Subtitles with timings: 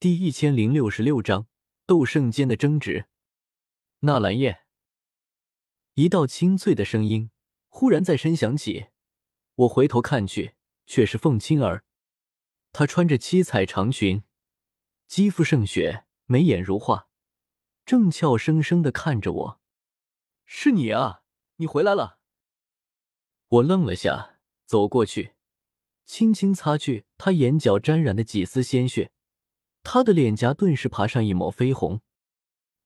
[0.00, 1.48] 第一千零六十六章
[1.84, 3.06] 斗圣间的争执。
[4.00, 4.60] 纳兰叶，
[5.94, 7.32] 一道清脆的声音
[7.66, 8.90] 忽然在身响起。
[9.56, 10.54] 我回头看去，
[10.86, 11.82] 却是凤青儿。
[12.70, 14.22] 她穿着七彩长裙，
[15.08, 17.08] 肌肤胜雪，眉眼如画，
[17.84, 19.60] 正俏生生的看着我。
[20.44, 21.24] 是你啊，
[21.56, 22.20] 你回来了。
[23.48, 25.32] 我愣了下，走过去。
[26.04, 29.10] 轻轻擦去他眼角沾染的几丝鲜血，
[29.90, 32.02] 他的脸颊顿时爬上一抹绯红。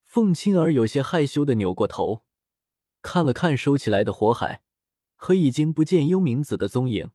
[0.05, 2.23] 凤青儿有些害羞的扭过头，
[3.01, 4.63] 看了看收起来的火海
[5.15, 7.11] 和已经不见幽冥子的踪影，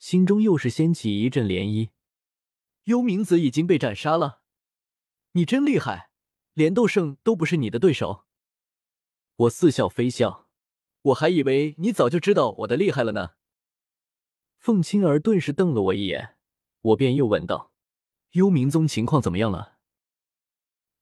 [0.00, 1.90] 心中又是掀起一阵涟漪。
[2.86, 4.40] 幽冥子已经被斩杀了，
[5.34, 6.10] 你真厉害，
[6.54, 8.24] 连斗圣都不是你的对手。
[9.36, 10.48] 我似笑非笑，
[11.02, 13.34] 我还以为你早就知道我的厉害了呢。
[14.58, 16.34] 凤青儿顿时瞪了我一眼，
[16.80, 17.69] 我便又问道
[18.32, 19.78] ：“幽冥宗情况怎么样了？”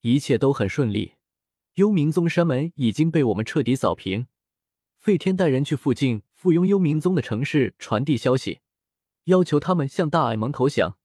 [0.02, 1.16] 一切都很顺利，
[1.74, 4.28] 幽冥宗山门已经被我们彻底扫平。
[4.96, 8.60] 费天带人去附近附庸幽冥宗的城市传递消息，
[9.24, 10.98] 要求他们向大爱盟投降。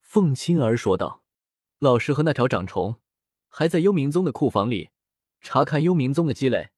[0.00, 1.22] 凤青儿说道
[1.78, 3.00] ：“老师和那条长虫
[3.48, 4.90] 还在幽冥宗的库房里
[5.40, 6.70] 查看幽冥宗的积累，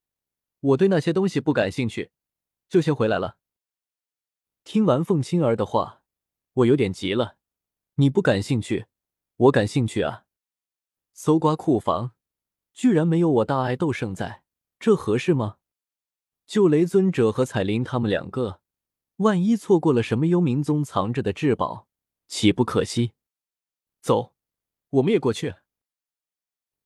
[0.60, 2.10] 我对那些东西不感兴趣，
[2.68, 3.38] 就先回来了。”
[4.62, 6.02] 听完凤青儿的话，
[6.52, 7.36] 我有点急了。
[7.96, 8.86] 你不感兴趣，
[9.36, 10.24] 我感兴趣啊！
[11.12, 12.10] 搜刮库房，
[12.72, 14.42] 居然没有我大爱斗圣在，
[14.80, 15.58] 这合适吗？
[16.44, 18.60] 就雷尊者和彩铃他们两个，
[19.18, 21.86] 万一错过了什么幽冥宗藏着的至宝，
[22.26, 23.12] 岂不可惜？
[24.00, 24.34] 走，
[24.90, 25.54] 我们也过去。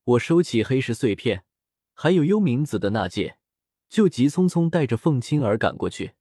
[0.05, 1.47] 我收起黑石碎片，
[1.95, 3.39] 还有幽冥子的那戒，
[3.89, 6.17] 就急匆匆带着凤青儿赶过去。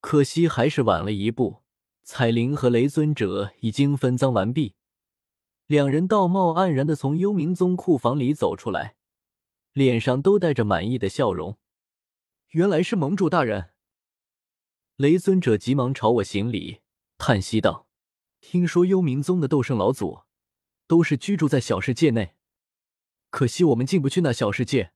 [0.00, 1.63] 可惜还是晚了一步，
[2.06, 4.74] 彩铃和雷尊者已经分赃完毕，
[5.66, 8.96] 两人道貌岸然的从幽冥宗库房里走出来，
[9.72, 11.56] 脸上都带着满意的笑容。
[12.50, 13.70] 原来是盟主大人！
[14.96, 16.82] 雷尊者急忙朝我行礼，
[17.16, 17.88] 叹息道
[18.42, 20.24] ：“听说幽冥宗的斗圣老祖
[20.86, 22.34] 都是居住在小世界内，
[23.30, 24.92] 可惜我们进不去那小世界，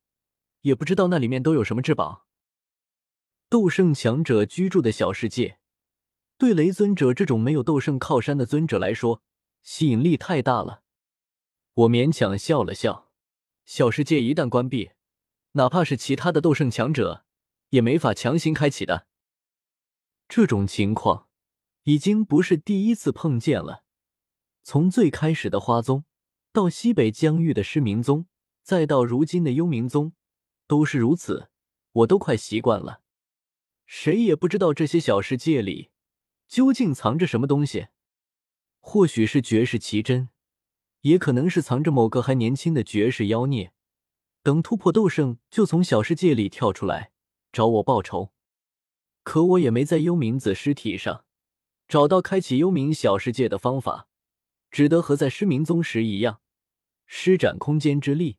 [0.60, 2.26] 也不知道那里面都有什么至宝。”
[3.48, 5.58] 斗圣强者居住的小世界，
[6.38, 9.22] 对雷尊者这种没有斗圣靠山的尊者来说，
[9.62, 10.82] 吸引力太大了。
[11.74, 13.10] 我勉强笑了笑。
[13.66, 14.92] 小世界一旦关闭，
[15.52, 17.24] 哪怕是其他的斗圣强者，
[17.70, 19.08] 也没法强行开启的。
[20.28, 21.28] 这种情况
[21.82, 23.84] 已经不是第一次碰见了。
[24.62, 26.04] 从最开始的花宗，
[26.52, 28.26] 到西北疆域的失明宗，
[28.62, 30.12] 再到如今的幽冥宗，
[30.66, 31.50] 都是如此。
[31.92, 33.02] 我都快习惯了。
[33.86, 35.90] 谁也不知道这些小世界里
[36.48, 37.88] 究竟藏着什么东西，
[38.80, 40.30] 或许是绝世奇珍，
[41.02, 43.72] 也可能是藏着某个还年轻的绝世妖孽。
[44.42, 47.12] 等突破斗圣，就从小世界里跳出来
[47.52, 48.32] 找我报仇。
[49.22, 51.26] 可我也没在幽冥子尸体上
[51.86, 54.08] 找到开启幽冥小世界的方法，
[54.70, 56.40] 只得和在失明宗时一样，
[57.06, 58.38] 施展空间之力，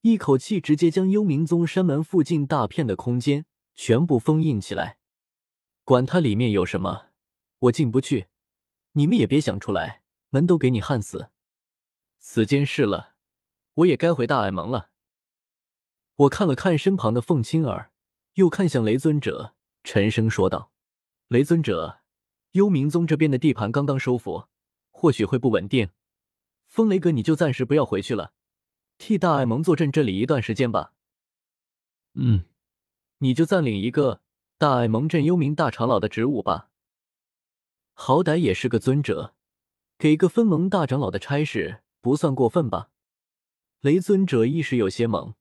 [0.00, 3.44] 一口气直接将幽冥宗山门附近大片的空间。
[3.76, 4.98] 全部封印起来，
[5.84, 7.09] 管它里面有什么，
[7.60, 8.28] 我进不去，
[8.92, 11.30] 你们也别想出来，门都给你焊死。
[12.18, 13.14] 此间事了，
[13.74, 14.90] 我也该回大爱盟了。
[16.16, 17.92] 我看了看身旁的凤青儿，
[18.34, 19.54] 又看向雷尊者，
[19.84, 20.70] 沉声说道
[21.28, 22.00] ：“雷尊者，
[22.52, 24.46] 幽冥宗这边的地盘刚刚收复，
[24.90, 25.90] 或许会不稳定。
[26.66, 28.32] 风雷哥，你就暂时不要回去了，
[28.98, 30.92] 替大爱盟坐镇这里一段时间吧。”
[32.14, 32.44] 嗯。
[33.22, 34.22] 你就暂领一个
[34.56, 36.69] 大爱盟镇幽冥大长老的职务吧，
[38.02, 39.34] 好歹也是个尊者，
[39.98, 42.88] 给个分盟大长老的差事不算过分吧？
[43.80, 45.34] 雷尊者一时有些懵，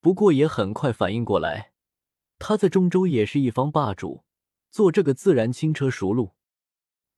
[0.00, 1.72] 不过也很快反应过来，
[2.38, 4.22] 他在中州也是一方霸主，
[4.70, 6.36] 做这个自然轻车熟路。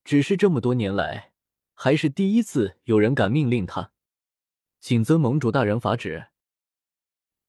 [0.04, 1.32] 只是这么多年来，
[1.74, 3.92] 还是第一次有人敢命令他。
[4.80, 6.28] 谨遵盟主大人法旨。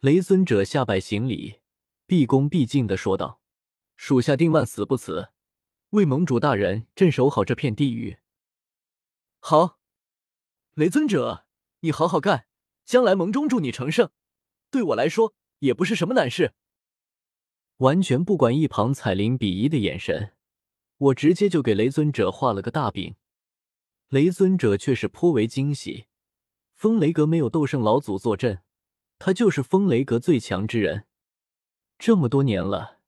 [0.02, 1.62] 雷尊者下拜行礼。
[2.06, 3.40] 毕恭毕敬的说道
[3.96, 5.30] ：“属下定万死不辞，
[5.92, 8.18] 为盟主大人镇守好这片地域。”
[9.40, 9.80] 好，
[10.74, 11.46] 雷尊者，
[11.80, 12.48] 你好好干，
[12.86, 14.12] 将来盟中助你成圣，
[14.70, 16.54] 对我来说也不是什么难事。
[17.78, 20.34] 完全不管一旁彩铃鄙夷的眼神，
[20.98, 23.16] 我直接就给雷尊者画了个大饼。
[24.10, 26.08] 雷尊者却是颇为惊喜，
[26.74, 28.62] 风雷阁没有斗圣老祖坐镇，
[29.18, 31.06] 他就是风雷阁最强之人。
[31.98, 32.99] 这么多年了，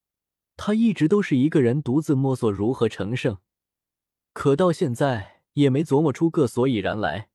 [0.56, 3.38] 他一直都是一个人独自摸索如何成圣，
[4.32, 7.30] 可到现在也没琢磨出个所以然来。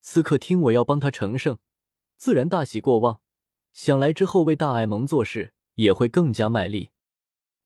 [0.00, 1.58] 此刻听我要帮他成圣，
[2.16, 3.20] 自然大喜过望。
[3.72, 6.90] 想来之后为大爱盟做事也会更加卖力。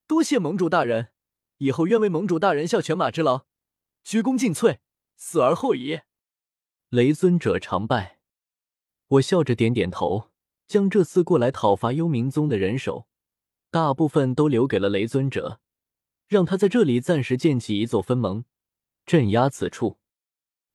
[0.07, 1.09] 多谢盟主大人，
[1.59, 3.47] 以后愿为盟主大人效犬马之劳，
[4.03, 4.79] 鞠躬尽瘁，
[5.17, 6.01] 死而后已。
[6.89, 8.19] 雷尊者常拜。
[9.09, 10.31] 我笑着点点头，
[10.67, 13.07] 将这次过来讨伐幽冥宗的人手，
[13.73, 15.59] 大部分都留给了雷尊者，
[16.29, 18.45] 让他在这里暂时建起一座分盟，
[19.07, 19.99] 镇压此处。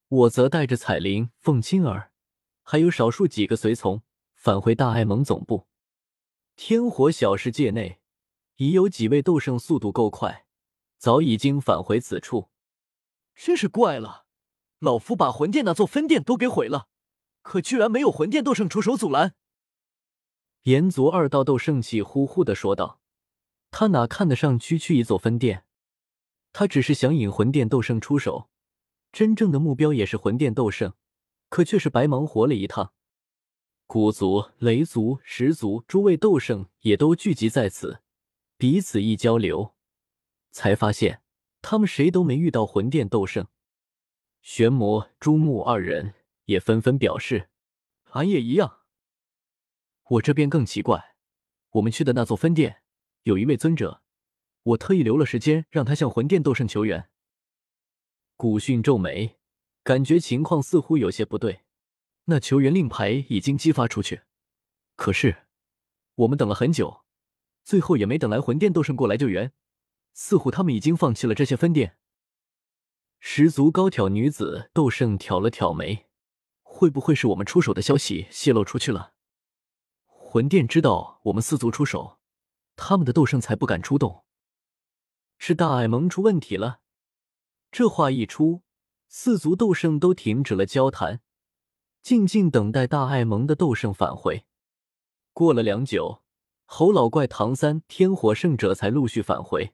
[0.07, 2.11] 我则带着彩铃、凤青儿，
[2.63, 4.01] 还有少数几个随从。
[4.33, 5.67] 返回大爱盟总部，
[6.55, 7.99] 天火小世界内
[8.55, 10.47] 已有几位斗圣速度够快，
[10.97, 12.49] 早已经返回此处。
[13.35, 14.25] 真是怪了，
[14.79, 16.87] 老夫把魂殿那座分殿都给毁了，
[17.43, 19.35] 可居然没有魂殿斗圣出手阻拦。
[20.67, 22.99] 炎族二道斗圣气呼呼的说道
[23.71, 25.63] ：“他哪看得上区区一座分殿？
[26.51, 28.49] 他只是想引魂殿斗圣出手，
[29.13, 30.93] 真正的目标也是魂殿斗圣，
[31.47, 32.91] 可却是白忙活了一趟。”
[33.87, 38.01] 古族、雷族、石族诸位斗圣也都聚集在此，
[38.57, 39.73] 彼此一交流，
[40.51, 41.21] 才发现
[41.61, 43.47] 他们谁都没遇到魂殿斗圣。
[44.41, 47.47] 玄魔、朱木二人也纷纷表示
[48.11, 48.76] ：“俺也一样。”
[50.09, 51.15] 我这边更奇怪，
[51.71, 52.81] 我们去的那座分殿
[53.23, 54.01] 有一位尊者，
[54.63, 57.09] 我特意留了时间让他向魂殿斗圣求援。
[58.37, 59.37] 古训皱眉，
[59.83, 61.61] 感觉情况似乎有些不对。
[62.25, 64.21] 那求援令牌已经激发出去，
[64.95, 65.47] 可是
[66.15, 67.03] 我们等了很久，
[67.63, 69.51] 最后也没等来魂殿斗圣过来救援，
[70.13, 71.97] 似乎他们已经放弃了这些分店。
[73.19, 76.05] 十足高挑女子斗圣挑了挑眉，
[76.61, 79.15] 会不会是我们出手的消息泄露出去了？
[80.29, 82.19] 魂殿知道我们四族出手，
[82.75, 84.25] 他们的斗圣才不敢出动。
[85.37, 86.81] 是大爱盟出问题了？
[87.71, 88.61] 这话一出，
[89.07, 91.21] 四族斗圣都停止了交谈。
[92.01, 94.43] 静静等待大爱盟的斗圣返回。
[95.31, 96.21] 过了良久，
[96.65, 99.73] 侯老怪、唐三、天火圣者才陆续返回。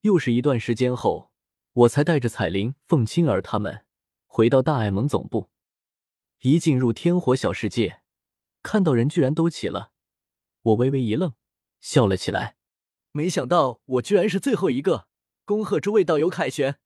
[0.00, 1.30] 又是一段时间后，
[1.74, 3.84] 我才带着彩铃、凤青儿他们
[4.26, 5.50] 回到大爱盟总部。
[6.40, 7.99] 一进入天火小世界，
[8.62, 9.92] 看到人居然都起了，
[10.62, 11.34] 我微微一愣，
[11.80, 12.56] 笑了起来。
[13.12, 15.08] 没想到我居然是最后一个，
[15.44, 16.78] 恭贺诸位道友凯旋。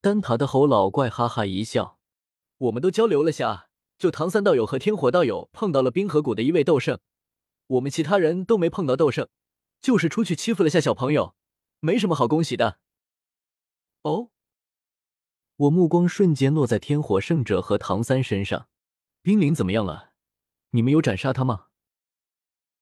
[0.00, 1.98] 丹塔的侯老怪哈哈一笑。
[2.58, 3.68] 我们都交流了下，
[3.98, 7.00] 就唐三道友和天火道友碰到了冰河谷的一位斗圣，
[7.66, 9.28] 我们其他人都没碰到斗圣，
[9.80, 11.34] 就是出去欺负了下小朋友，
[11.80, 12.78] 没什么好恭喜的。
[14.02, 14.30] 哦，
[15.56, 18.68] 我目光瞬间落在天火圣者和唐三身上，
[19.22, 20.09] 冰灵怎么样了？
[20.72, 21.69] 你们有斩杀他吗？